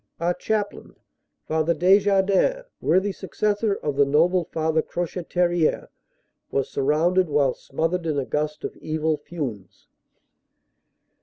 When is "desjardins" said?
1.75-2.65